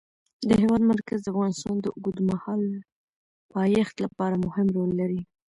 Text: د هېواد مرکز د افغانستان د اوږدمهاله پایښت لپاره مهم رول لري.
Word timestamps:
د 0.47 0.49
هېواد 0.61 0.81
مرکز 0.91 1.19
د 1.23 1.27
افغانستان 1.33 1.75
د 1.81 1.87
اوږدمهاله 1.97 2.71
پایښت 3.53 3.95
لپاره 4.05 4.35
مهم 4.45 4.67
رول 4.75 4.91
لري. 5.01 5.21